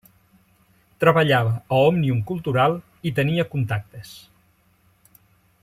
Treballava 1.03 1.51
a 1.75 1.81
Òmnium 1.89 2.23
Cultural 2.31 2.79
i 3.11 3.13
tenia 3.21 3.47
contactes. 3.53 4.15